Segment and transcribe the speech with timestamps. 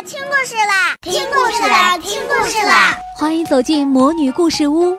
[0.00, 2.96] 啦，听故事啦，听故事啦，听故事啦！
[3.18, 4.96] 欢迎走进魔女故事屋，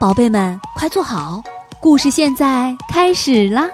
[0.00, 1.42] 宝贝们快坐好，
[1.82, 3.68] 故事现在开始啦！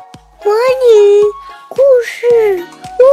[0.44, 1.22] 魔女
[1.68, 2.66] 故事
[2.98, 3.04] 屋，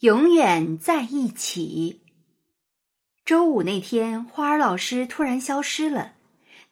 [0.00, 2.00] 永远在一起。
[3.24, 6.14] 周五那天，花儿老师突然消失了。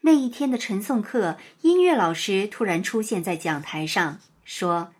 [0.00, 4.92] 那一天的晨诵课，音乐老师突然出现在讲台上，说：“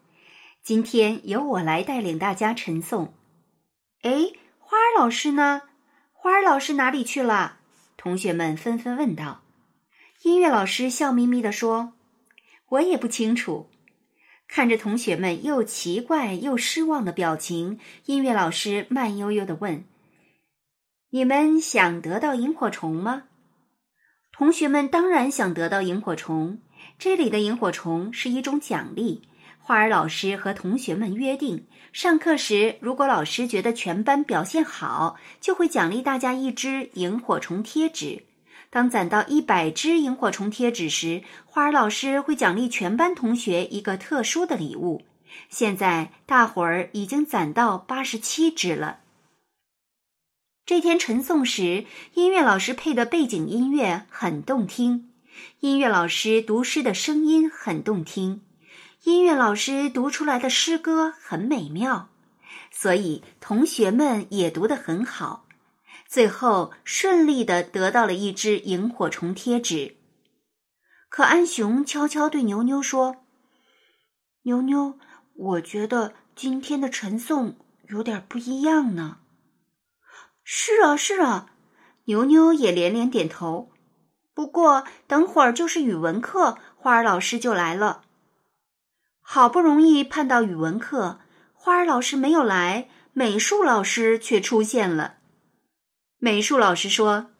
[0.62, 3.10] 今天由我来带领大家晨诵。”
[4.02, 5.62] 哎，花儿老师呢？
[6.12, 7.58] 花儿老师哪里去了？
[7.96, 9.42] 同学们纷纷问道。
[10.22, 11.94] 音乐老师笑眯眯地说
[12.68, 13.70] ：“我也不清楚。”
[14.46, 19.84] 看着同学们又奇怪又失望的表情，音乐老师慢悠悠地问
[21.10, 23.24] ：“你们想得到萤火虫吗？”
[24.32, 26.60] 同学们当然想得到萤火虫。
[26.98, 29.28] 这里的萤火虫是一种奖励。
[29.70, 38.24] 花儿老师和同学们约定，上课时如果老师觉得全班表现好，就会奖励大家一支萤火虫贴纸。
[38.68, 45.02] 当攒到一百支萤火虫贴纸时，花儿老师会奖励全班同学一个特殊的礼物。
[45.48, 48.98] 现在大伙儿已经攒到八十七支了。
[50.66, 55.12] 这天晨诵时，音乐老师配的背景音乐很动听。
[55.60, 58.40] 音乐老师读诗的声音很动听，
[59.04, 62.10] 音乐老师读出来的诗歌很美妙，
[62.70, 65.46] 所以同学们也读得很好。
[66.06, 69.96] 最后顺利的得到了一只萤火虫贴纸。
[71.08, 73.24] 可安雄悄悄对牛牛说
[74.44, 74.98] ：“牛牛，
[75.34, 77.54] 我觉得今天的晨诵
[77.88, 79.18] 有点不一样呢。”
[80.44, 81.52] 是啊，是啊，
[82.04, 83.72] 牛牛也连连点头。
[84.34, 88.02] 不过等会儿就是语文课，花儿老师就来了。
[89.32, 91.20] 好不容易盼到语文课，
[91.54, 95.18] 花儿老师没有来，美术老师却出现了。
[96.18, 97.30] 美术老师说：“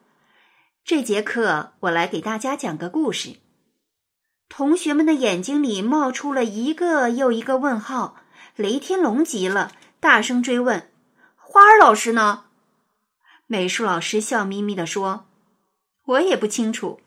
[0.87, 3.41] 这节课我来给大家讲个故事。”
[4.49, 8.19] 同学们的眼睛里冒出了一个又一个问号。
[8.55, 10.93] 雷天龙急了，大声追问
[11.35, 12.45] ：“花儿老师呢？”
[13.49, 15.27] 美术老师笑眯眯地说
[16.07, 17.01] ：“我也不清楚。”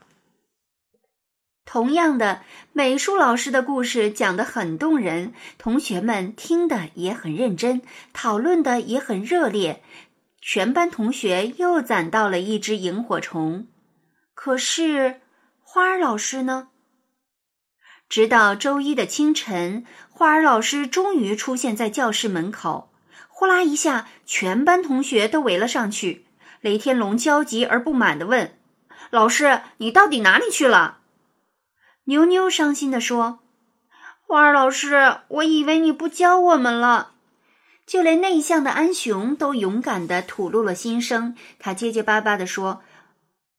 [1.65, 2.41] 同样的，
[2.73, 7.81] 美术老师的故事讲得很动人，同学们听得也很认真，
[8.11, 9.81] 讨论的也很热烈。
[10.41, 13.67] 全班同学又攒到了一只萤火虫。
[14.33, 15.21] 可是，
[15.61, 16.67] 花儿老师呢？
[18.09, 22.91] 直到周一的清晨，花儿老师终于出现在教室门口。
[23.29, 26.25] 呼啦一下，全班同学都围了上去。
[26.59, 28.57] 雷天龙焦急而不满地问
[29.09, 30.99] ：“老师，你到底哪里去了？”
[32.05, 33.39] 牛牛伤心地说
[34.27, 37.11] ：“花儿老师，我以为你不教我们了。”
[37.85, 41.35] 就连内向的安雄都勇敢地吐露了心声。
[41.59, 42.81] 他结结巴巴地说：“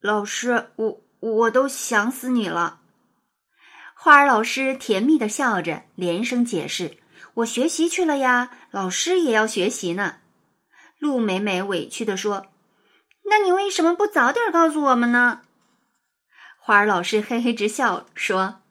[0.01, 2.81] 老师，我我都想死你了。”
[3.95, 6.99] 花儿老师甜蜜地笑着，连声解释
[7.35, 10.17] ：“我学习去了呀，老师也要学习呢。”
[10.99, 12.47] 陆美美委屈地说。
[13.27, 15.41] 那你为什么不早点告诉我们呢？
[16.67, 18.63] 花儿老师嘿嘿直笑，说：“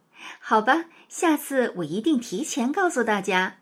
[0.41, 3.57] 好吧，下次我一定提前告诉大家。”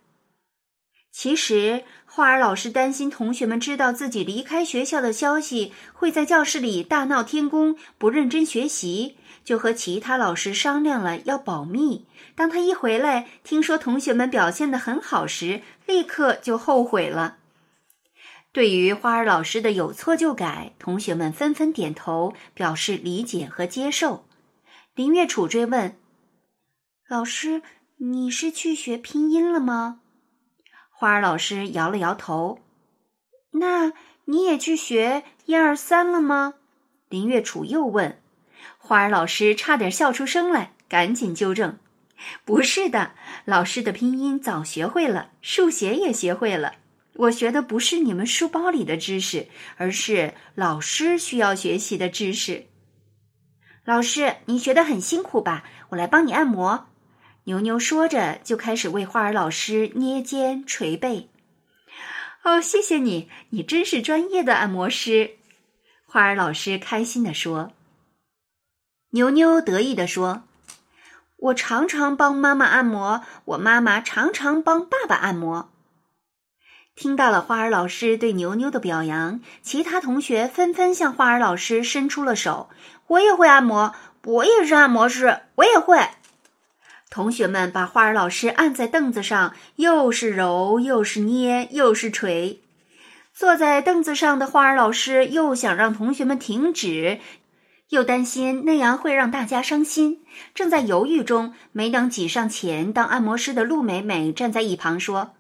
[1.12, 12.06] 其实，花儿老师担心同学们知道自己离开学校的消息，会在教室里大闹天宫，不认真学习，就和其他老师商量了要保密。
[12.34, 17.40] 当他一回来，听说同学们表现的很好时，立刻就后悔了。
[18.54, 24.26] 对于花儿老师的有错就改，同学们纷纷点头表示理解和接受。
[24.94, 25.96] 林月楚追问
[27.08, 27.62] ：“老师，
[27.98, 30.02] 你是去学拼音了吗？”
[30.92, 32.60] 花儿老师摇了摇头。
[33.54, 33.94] “那
[34.26, 36.56] 你也去学一二三了吗？”
[37.08, 38.20] 林月楚又问。
[38.78, 41.80] 花儿老师差点笑出声来，赶紧纠正
[42.44, 43.14] ：“不是的，
[43.46, 46.76] 老师的拼音早学会了，数学也学会了。”
[47.16, 49.48] 我学的不是你们书包里的知识，
[49.78, 52.68] 而是老师需要学习的知识。
[53.84, 55.64] 老师，你学的很辛苦吧？
[55.90, 56.88] 我来帮你按摩。
[57.46, 61.30] 牛牛说着，就开始为花儿老师捏肩捶背。
[62.44, 65.38] 哦，谢谢你，你真是专业的按摩师。
[66.06, 67.74] 花儿老师开心地说。
[69.12, 70.44] 牛牛得意地说
[71.38, 75.71] ：“我常常帮妈妈按摩，我妈妈常常帮爸爸按摩。”
[76.96, 82.70] 听到了花儿老师对牛牛的表扬，其他同学纷纷向花儿老师伸出了手。
[83.08, 83.96] 我也会按摩，
[84.26, 86.00] 我也是按摩师，我也会。
[87.10, 92.60] 同学们把花儿老师按在凳子上，又是揉又是捏又是捶。
[93.34, 97.20] 坐在凳子上的花儿老师又想让同学们停止，
[97.90, 100.24] 又担心那样会让大家伤心，
[100.54, 105.34] 正在犹豫中，没等挤上前当按摩师的陆美美站在一旁说：“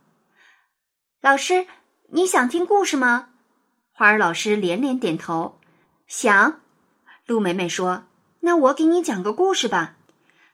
[1.21, 1.67] 老师，
[2.09, 3.29] 你想听故事吗？”
[3.93, 5.59] 花儿老师连连点头，
[6.07, 6.61] 想。
[7.27, 8.05] 陆美美说
[8.41, 9.97] ：“那我给你讲个故事吧。”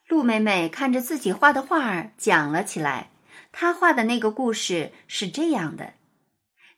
[0.09, 3.11] 陆美美看着自己画的画儿，讲了起来。
[3.53, 5.93] 她画的那个故事是这样的：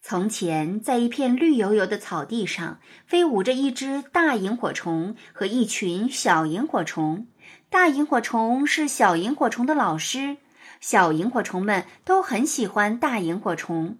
[0.04, 7.26] 从前，在一片绿油油的草地上，飞舞着一只大萤火虫和一群小萤火虫。
[7.72, 10.38] 大萤火虫是小萤火虫的老师，
[10.80, 13.98] 小萤火虫们都很喜欢大萤火虫。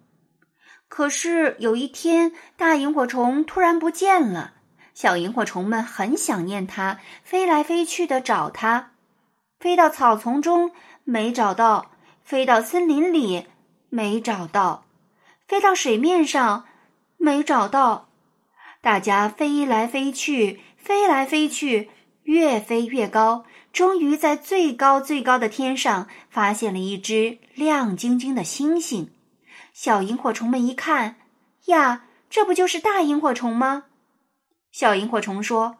[0.88, 4.54] 可是有一天，大萤火虫突然不见了，
[4.94, 8.90] 小萤火虫们很想念它，飞来飞去的找它。
[9.58, 10.72] 飞到草丛中
[11.04, 11.92] 没找到，
[12.24, 13.46] 飞到森林里
[13.88, 14.86] 没找到，
[15.46, 16.64] 飞到水面上
[17.18, 18.08] 没找到。
[18.80, 21.90] 大家飞来飞去，飞来飞去，
[22.30, 29.12] 越飞越高，终于在最高最高的天上发现了一只亮晶晶的星星。
[29.72, 31.16] 小萤火虫们一看，
[31.64, 33.86] 呀，这不就是大萤火虫吗？
[34.70, 35.78] 小萤火虫说：“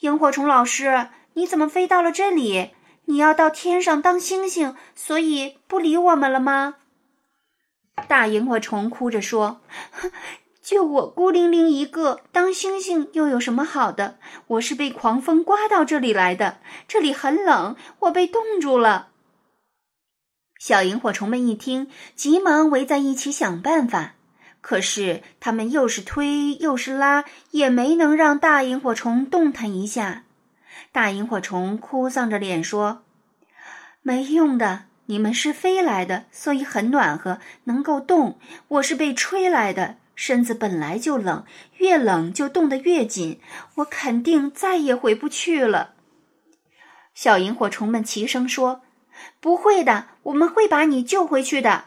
[0.00, 2.70] 萤火虫老师，你怎么飞到了这里？”
[3.04, 6.76] 你要到天上当星星，所以不理我们了吗？
[8.08, 9.60] 大萤火虫哭着说
[10.70, 14.18] ：“就我孤零零一个，当星星又有什么好的？
[14.46, 19.08] 我是被狂风刮到这里来的，这里很冷，我被冻住了。”
[20.60, 24.14] 小萤火虫们一听，急忙围在一起想办法，
[24.60, 30.22] 可是他们又是推又是拉，也没能让大萤火虫动弹一下。
[30.92, 33.02] 大萤火虫哭丧着脸说
[34.02, 38.38] ：“没用的，你们是飞来的，所以很暖和，能够动。
[38.68, 41.46] 我是被吹来的，身子本来就冷，
[41.78, 43.40] 越冷就冻得越紧。
[43.76, 45.94] 我肯定再也回不去了。”
[47.14, 48.82] 小萤火虫们齐声说
[49.40, 51.86] ：“不会的，我们会把你救回去的。”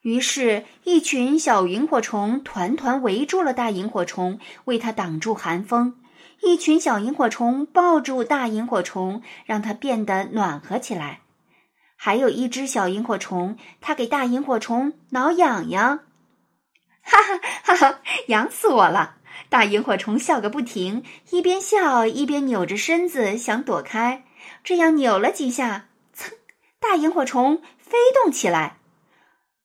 [0.00, 6.00] 于是，一群小萤火虫团团围住了大萤火虫，为它挡住寒风。
[6.40, 11.20] 一群小萤火虫抱住大萤火虫，让它变得暖和起来。
[11.96, 16.00] 还有一只小萤火虫，它给大萤火虫挠痒痒，
[17.04, 18.00] 哈哈哈哈！
[18.28, 19.16] 痒死我了！
[19.48, 24.24] 大萤火虫笑个不停，一边笑一边扭着身子想躲开。
[24.64, 26.32] 这样扭了几下，噌！
[26.80, 28.78] 大萤火虫飞动起来。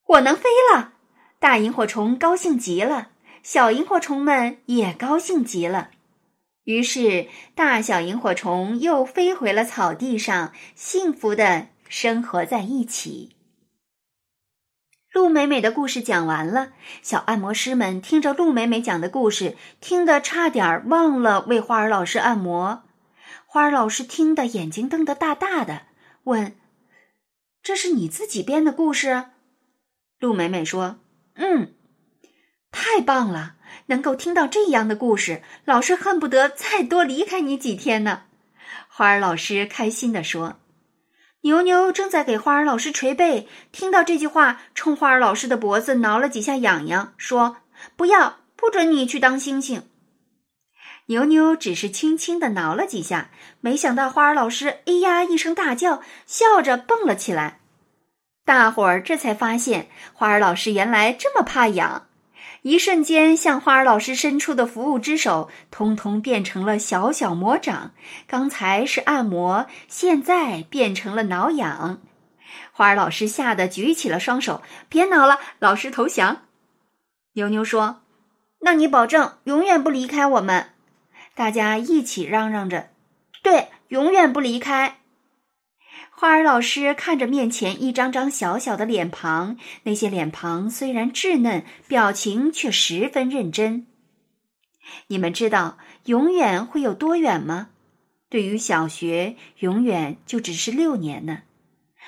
[0.05, 0.93] 我能飞了！
[1.39, 3.09] 大萤火虫高兴极了，
[3.41, 5.91] 小萤火虫们也高兴极了。
[6.65, 13.35] 于是，大小萤火虫又飞回了草地上，幸福的生活在一起。
[15.11, 16.71] 陆美美的故事讲完了，
[17.01, 22.83] 小按摩师们听着陆美美讲的故事，听得差点忘了为花儿老师按摩。
[23.45, 25.83] 花儿老师听得眼睛瞪得大大的，
[26.25, 26.55] 问
[27.63, 29.25] ：“这是你自己编的故事？”
[30.19, 30.99] 陆美美说
[31.35, 31.73] ：“嗯，
[32.71, 33.55] 太棒了。”
[33.87, 38.23] 能够听到这样的故事，老师恨不得再多离开你几天呢。
[38.87, 40.59] 花儿老师开心地说
[41.41, 47.57] ：“牛牛正在给花儿老师捶背，听到这句话，冲花儿老师的脖子挠了几下痒痒，说
[47.95, 49.83] ：‘不要，不准你去当星星。’
[51.07, 53.29] 牛牛只是轻轻地挠了几下，
[53.61, 57.59] 没想到花儿老师哎呀一声大叫，笑着蹦了起来。
[58.43, 62.07] 大伙儿这才发现，花儿老师原来这么怕痒。”
[62.61, 67.91] 一瞬间，向花儿老师伸出的服务之手，通通变成了小小魔掌。
[68.27, 72.01] 刚才是按摩，现在变成了挠痒。
[72.71, 76.43] 花儿老师吓得举起了双手：“别挠了，老师投降。”
[77.33, 78.01] 牛牛说
[78.61, 80.71] ：“那你保证永远不离开我们？”
[81.35, 82.89] 大家一起嚷嚷着
[83.41, 84.97] ：“对，永远不离开。”
[86.19, 93.87] 花儿老师看着面前一张张小小的脸庞，那些脸庞虽然稚嫩，表情却十分认真。
[95.07, 97.69] 你们知道永远会有多远吗？
[98.27, 101.43] 对于小学，永远就只是六年呢。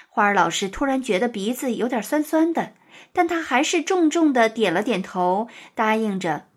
[0.09, 2.73] 花儿老师突然觉得鼻子有点酸酸的，
[3.13, 6.47] 但他还是重重的点了点头，答应着：“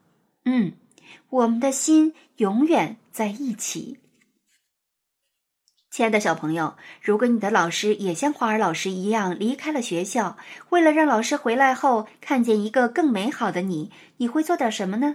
[0.45, 0.73] 嗯，
[1.31, 4.01] 我们的心永远在一起。”
[5.95, 10.37] 亲爱的小朋友，如果你的老师也像花儿老师一样离开了学校，
[10.71, 15.15] 为了让老师回来后看见一个更美好的你，你会做点什么呢？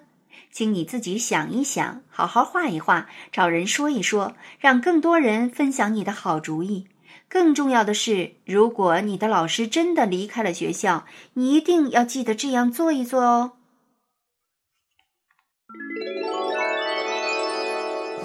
[0.54, 6.88] 请你自己想一想，好好画一画，找人说一说，让更多人分享你的好主意。
[7.28, 13.52] 更重要的是，如果你的老师真的离开了学校，你一定要记得这样做一做哦。